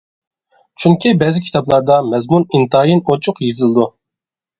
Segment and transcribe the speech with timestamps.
[0.85, 3.87] چۈنكى، بەزى كىتابلاردا مەزمۇن ئىنتايىن ئوچۇق يېزىلىدۇ.